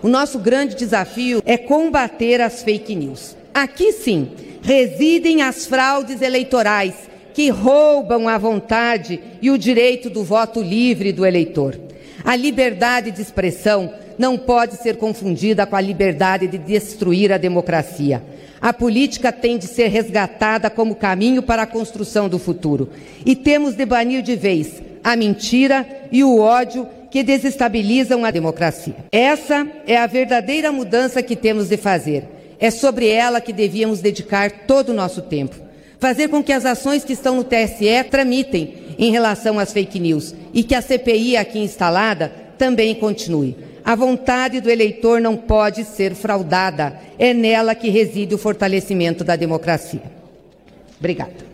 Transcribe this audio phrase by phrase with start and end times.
[0.00, 3.36] O nosso grande desafio é combater as fake news.
[3.52, 4.30] Aqui sim
[4.62, 6.94] residem as fraudes eleitorais
[7.34, 11.78] que roubam a vontade e o direito do voto livre do eleitor.
[12.24, 18.22] A liberdade de expressão não pode ser confundida com a liberdade de destruir a democracia.
[18.60, 22.90] A política tem de ser resgatada como caminho para a construção do futuro.
[23.24, 28.96] E temos de banir de vez a mentira e o ódio que desestabilizam a democracia.
[29.10, 32.24] Essa é a verdadeira mudança que temos de fazer.
[32.58, 35.56] É sobre ela que devíamos dedicar todo o nosso tempo.
[35.98, 40.34] Fazer com que as ações que estão no TSE tramitem em relação às fake news
[40.52, 43.56] e que a CPI aqui instalada também continue.
[43.84, 47.00] A vontade do eleitor não pode ser fraudada.
[47.18, 50.02] É nela que reside o fortalecimento da democracia.
[50.98, 51.47] Obrigada.